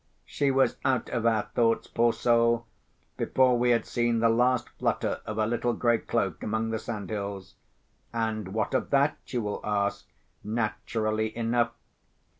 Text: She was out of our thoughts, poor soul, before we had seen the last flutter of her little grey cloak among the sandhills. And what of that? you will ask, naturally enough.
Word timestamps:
She 0.25 0.49
was 0.49 0.77
out 0.83 1.09
of 1.11 1.27
our 1.27 1.51
thoughts, 1.53 1.85
poor 1.85 2.11
soul, 2.11 2.65
before 3.17 3.59
we 3.59 3.69
had 3.69 3.85
seen 3.85 4.17
the 4.17 4.29
last 4.29 4.67
flutter 4.79 5.21
of 5.27 5.37
her 5.37 5.45
little 5.45 5.73
grey 5.73 5.99
cloak 5.99 6.41
among 6.41 6.71
the 6.71 6.79
sandhills. 6.79 7.53
And 8.11 8.47
what 8.47 8.73
of 8.73 8.89
that? 8.89 9.17
you 9.27 9.43
will 9.43 9.61
ask, 9.63 10.07
naturally 10.43 11.37
enough. 11.37 11.73